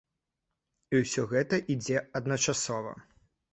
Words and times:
І 0.93 1.01
ўсё 1.01 1.27
гэта 1.35 1.61
ідзе 1.75 1.97
адначасова. 2.23 2.99